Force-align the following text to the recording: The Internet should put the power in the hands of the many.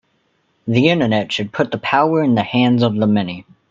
The 0.67 0.89
Internet 0.89 1.31
should 1.31 1.53
put 1.53 1.69
the 1.69 1.77
power 1.77 2.23
in 2.23 2.33
the 2.33 2.41
hands 2.41 2.81
of 2.81 2.95
the 2.95 3.05
many. 3.05 3.45